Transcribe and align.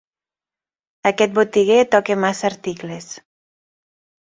Aquest 1.09 1.35
botiguer 1.35 1.77
toca 1.97 2.17
massa 2.23 2.51
articles. 2.51 3.09